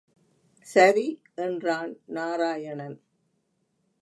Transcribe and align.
சரி 0.67 1.21
என்றான் 1.35 1.93
நாராயணன். 2.07 2.97